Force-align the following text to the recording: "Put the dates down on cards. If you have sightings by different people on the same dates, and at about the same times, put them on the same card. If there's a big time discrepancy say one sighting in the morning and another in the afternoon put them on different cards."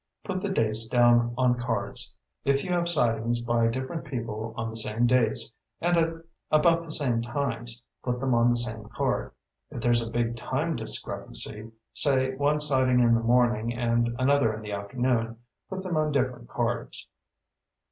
"Put 0.23 0.41
the 0.41 0.49
dates 0.49 0.87
down 0.87 1.35
on 1.37 1.59
cards. 1.59 2.11
If 2.43 2.63
you 2.63 2.71
have 2.71 2.89
sightings 2.89 3.39
by 3.39 3.67
different 3.67 4.03
people 4.03 4.51
on 4.57 4.71
the 4.71 4.75
same 4.75 5.05
dates, 5.05 5.51
and 5.79 5.95
at 5.95 6.09
about 6.49 6.81
the 6.83 6.89
same 6.89 7.21
times, 7.21 7.83
put 8.03 8.19
them 8.19 8.33
on 8.33 8.49
the 8.49 8.55
same 8.55 8.85
card. 8.85 9.31
If 9.69 9.79
there's 9.83 10.01
a 10.01 10.09
big 10.11 10.35
time 10.35 10.75
discrepancy 10.75 11.69
say 11.93 12.33
one 12.35 12.59
sighting 12.59 12.99
in 12.99 13.13
the 13.13 13.21
morning 13.21 13.75
and 13.75 14.15
another 14.17 14.51
in 14.55 14.63
the 14.63 14.71
afternoon 14.73 15.37
put 15.69 15.83
them 15.83 15.95
on 15.95 16.11
different 16.13 16.49
cards." 16.49 17.07